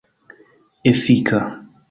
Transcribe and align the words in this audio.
efika 0.91 1.39